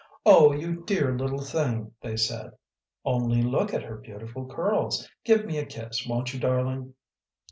"Oh, 0.25 0.51
you 0.51 0.83
dear 0.83 1.15
little 1.15 1.43
thing," 1.43 1.91
they 2.01 2.17
said. 2.17 2.53
"Only 3.05 3.43
look 3.43 3.71
at 3.71 3.83
her 3.83 3.97
beautiful 3.97 4.47
curls. 4.47 5.07
Give 5.23 5.45
me 5.45 5.59
a 5.59 5.65
kiss, 5.67 6.07
won't 6.09 6.33
you, 6.33 6.39
darling?" 6.39 6.95